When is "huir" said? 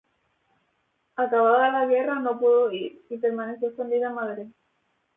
2.69-3.05